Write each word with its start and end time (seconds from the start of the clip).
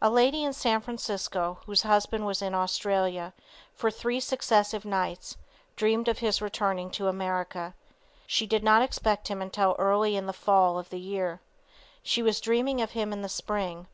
A 0.00 0.10
lady 0.10 0.42
in 0.42 0.52
San 0.52 0.80
Francisco 0.80 1.60
(whose 1.66 1.82
husband 1.82 2.26
was 2.26 2.42
in 2.42 2.52
Australia) 2.52 3.32
for 3.72 3.92
three 3.92 4.18
successive 4.18 4.84
nights, 4.84 5.36
dreamed 5.76 6.08
of 6.08 6.18
his 6.18 6.42
returning 6.42 6.90
to 6.90 7.06
America. 7.06 7.72
She 8.26 8.44
did 8.44 8.64
not 8.64 8.82
expect 8.82 9.28
him 9.28 9.40
until 9.40 9.76
early 9.78 10.16
in 10.16 10.26
the 10.26 10.32
fall 10.32 10.80
of 10.80 10.90
the 10.90 10.98
year. 10.98 11.40
She 12.02 12.24
was 12.24 12.40
dreaming 12.40 12.80
of 12.80 12.90
him 12.90 13.12
in 13.12 13.22
the 13.22 13.28
spring. 13.28 13.86